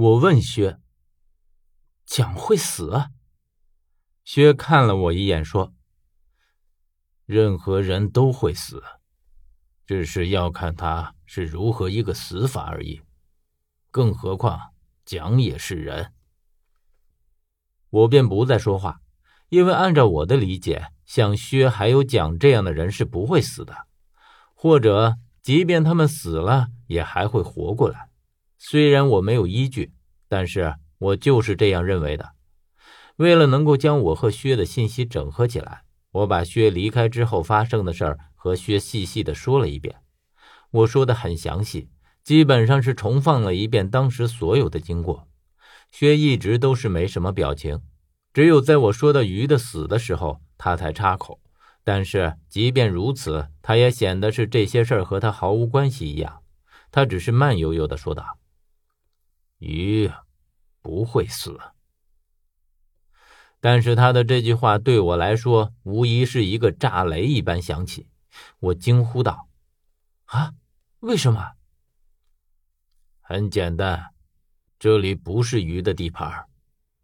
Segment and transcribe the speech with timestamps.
[0.00, 0.80] 我问薛
[2.06, 3.10] ：“蒋会死？”
[4.24, 5.74] 薛看了我一眼，说
[7.26, 8.82] ：“任何人都会死，
[9.84, 13.02] 只是要看他是如何一个死法而已。
[13.90, 14.72] 更何况
[15.04, 16.14] 蒋也是人。”
[17.90, 19.02] 我便不再说话，
[19.50, 23.86] 因为按照我的理解，像薛还有蒋这样的人是不会死的，
[24.54, 28.08] 或者即便他们死了，也还会活过来。
[28.62, 29.94] 虽然我没有依据，
[30.28, 32.32] 但是我就是这样认为的。
[33.16, 39.96] 为了能够将我和薛的信息整合起来，我把薛离开之后发生的事儿和薛细细的说了一遍。
[40.72, 41.88] 我说的很详细，
[42.22, 45.26] 基本上是重放了一遍当时所有的经过。
[45.90, 47.80] 薛一直都是没什么表情，
[48.34, 51.40] 只有在我说到鱼的死的时候，他才插口。
[51.82, 56.42] 但是即便如此，他也显得是这些事儿和他毫无关系一样。
[56.92, 58.38] 他只是慢悠悠的说道
[59.60, 60.10] ：“鱼
[60.82, 61.56] 不会死。”
[63.60, 68.08] 但是他的这句话对我来说，无疑是一个炸雷一般响起。
[68.58, 69.48] 我惊呼道
[70.26, 70.54] ：“啊，
[70.98, 71.52] 为什么？”
[73.20, 74.12] 很简单。
[74.78, 76.46] 这里不是鱼的地盘，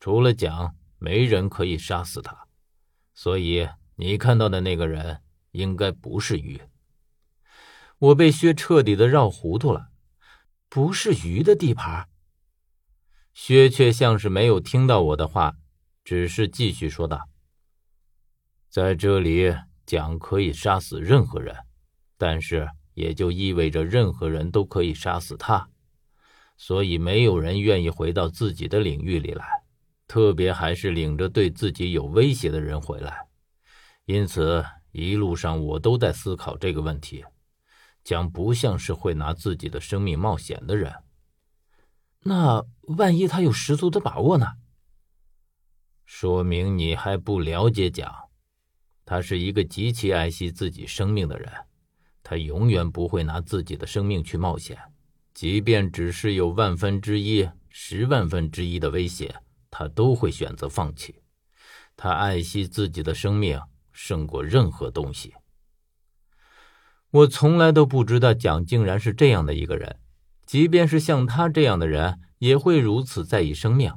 [0.00, 2.48] 除了蒋，没人可以杀死他，
[3.12, 6.62] 所以你看到的那个人应该不是鱼。
[7.98, 9.90] 我被薛彻底的绕糊涂了，
[10.70, 12.08] 不是鱼的地盘。
[13.38, 15.56] 薛却像是没有听到我的话，
[16.02, 17.28] 只是继续说道
[18.70, 21.54] ：“在这里，蒋可以杀死任何人，
[22.16, 25.68] 但是也就意味着任何人都可以杀死他。”
[26.56, 29.46] 所以，没有人愿意回到自己的领域里来，
[30.08, 33.28] 特别还是领着对自己有威胁的人回来。
[34.06, 37.22] 因此，一路上我都在思考这个问题：
[38.02, 40.90] 蒋不像是会拿自己的生命冒险的人。
[42.28, 42.66] 那
[42.98, 44.46] 万一他有十足的把握呢？
[46.04, 48.12] 说明你还不了解蒋。
[49.04, 51.52] 他是一个极其爱惜自己生命的人，
[52.24, 54.76] 他永远不会拿自己的生命去冒险。
[55.34, 59.32] 即便只是有万分之一、十万分之一的威胁，
[59.70, 61.22] 他都会选择放弃。
[61.96, 63.60] 他爱惜自己的生命
[63.92, 65.32] 胜过任何东西。
[67.10, 70.00] 我从来都不知道蒋竟然是这样的一个人，
[70.46, 73.92] 即便是像他这样的人，也会如此在意生命。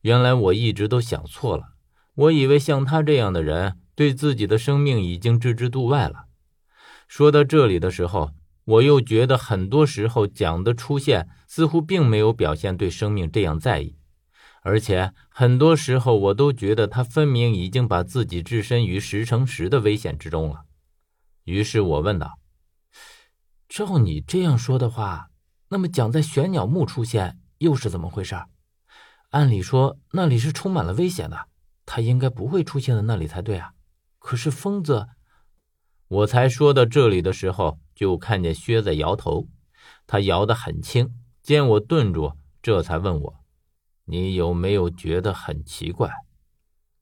[0.00, 1.74] 原来我一直都想错了，
[2.14, 6.26] 我以为像他这样的人，对自己的生命已经置之度外了。
[7.06, 8.30] 说到这里的时候。
[8.64, 13.96] 我又觉得很多时候蒋的出现似乎并没有表现对生命这样在意，
[14.62, 20.60] 而且很多时候我都觉得他分明已经把自己置身于十乘十的危险之中了。
[21.42, 22.38] 于是我问道
[23.68, 25.31] ：“照你这样说的话，
[25.72, 28.36] 那么蒋在玄鸟墓出现又是怎么回事？
[29.30, 31.46] 按理说那里是充满了危险的，
[31.86, 33.72] 他应该不会出现在那里才对啊。
[34.18, 35.08] 可是疯子……”
[36.08, 39.48] 我才说到这里的时候，就看见薛在摇头，
[40.06, 41.14] 他摇得很轻。
[41.42, 43.40] 见我顿住，这才问我
[44.04, 46.10] ：“你有没有觉得很奇怪？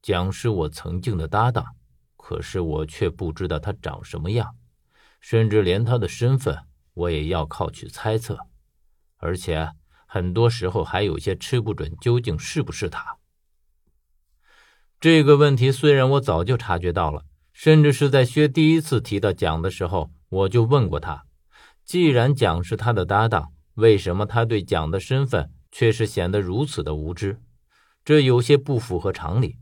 [0.01, 1.75] 蒋是我曾经的搭档，
[2.17, 4.55] 可是我却不知道他长什么样，
[5.21, 6.57] 甚至连他的身份
[6.95, 8.39] 我也要靠去猜测，
[9.21, 9.71] 而且
[10.07, 13.17] 很多时候还有些吃不准究竟是不是他。”
[15.01, 17.25] 这个问题虽然我早就察觉到了。
[17.53, 21.27] 甚至是在薛第一次提到蒋的时候，我就问过他：
[21.85, 27.39] 既然蒋是他的搭档，为什么他对蒋的身份却是显得如此的无知？
[28.03, 29.59] 这有些不符合常理。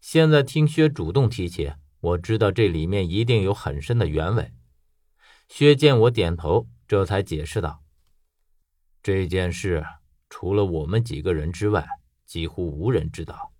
[0.00, 4.50] 现在听薛主动提起，我知道这里面一定有很深的原委。
[5.48, 7.80] 薛见我点头，这才解释道
[9.06, 9.86] ：“这件事
[10.28, 11.86] 除了我们几个人之外，
[12.24, 13.52] 几乎无人知道，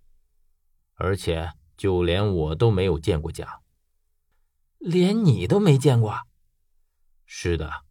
[0.95, 3.47] 而且就连我都没有见过蒋。”
[4.77, 6.19] 连你都没见过，
[7.25, 7.85] 是的。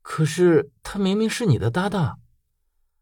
[0.00, 2.18] 可是他明明是你的搭档。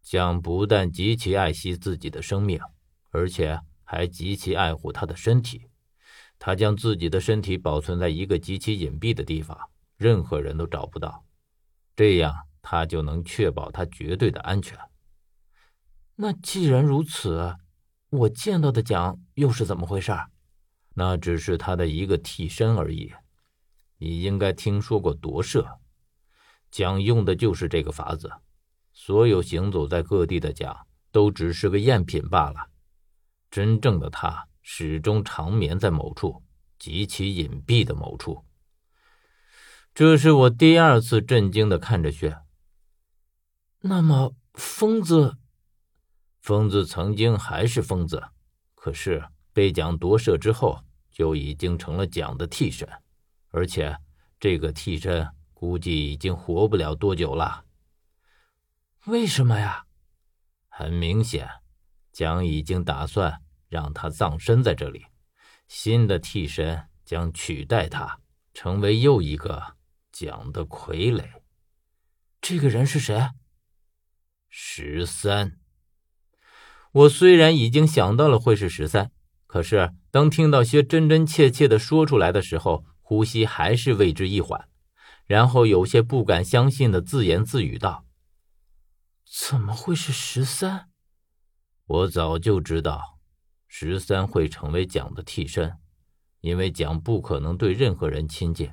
[0.02, 2.60] 蒋不但极其爱惜自己的生命，
[3.08, 5.70] 而且还极其爱护他的身体。
[6.38, 9.58] 他将自己的身体保存在一个极其隐蔽的地方，
[9.96, 11.24] 任何人都找不到。
[11.96, 14.78] 这样，他就能确保他绝对的安全。
[16.16, 17.56] 那既然如此，
[18.10, 20.12] 我见到的蒋又是怎么回事？
[20.94, 23.12] 那只是他的一个替身而已。
[23.98, 25.78] 你应该听说过夺舍，
[26.70, 28.30] 蒋用的就是这个法子。
[28.92, 32.68] 所有行走在各地的蒋，都只是个赝品罢了。
[33.50, 36.42] 真正的他始终长眠在某处，
[36.78, 38.44] 极其隐蔽的某处。
[39.94, 42.38] 这是我第二次震惊的看着薛。
[43.82, 45.38] 那么，疯子，
[46.42, 48.22] 疯子曾经还是疯子，
[48.74, 52.86] 可是被蒋夺舍之后，就已经成了蒋的替身，
[53.48, 53.96] 而且
[54.38, 57.64] 这个替身估计已经活不了多久了。
[59.06, 59.86] 为什么呀？
[60.68, 61.48] 很明显，
[62.12, 65.06] 蒋已经打算让他葬身在这里，
[65.68, 68.20] 新的替身将取代他，
[68.52, 69.76] 成为又一个
[70.12, 71.40] 蒋的傀儡。
[72.42, 73.30] 这个人是谁？
[74.52, 75.60] 十三。
[76.90, 79.12] 我虽然已经想到了会是十三，
[79.46, 84.68] 可是当听到薛真真切切的说出来的时候，呼吸还是为之一缓，
[85.24, 88.04] 然后有些不敢相信的自言自语道
[89.48, 90.88] ：“怎么会是十三？
[91.86, 93.20] 我早就知道，
[93.68, 95.78] 十三会成为蒋的替身，
[96.40, 98.72] 因为蒋不可能对任何人亲近，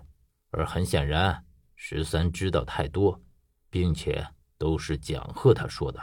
[0.49, 1.45] 而很显然，
[1.75, 3.21] 十三知道太多。”
[3.69, 4.25] 并且
[4.57, 5.99] 都是蒋贺他说的。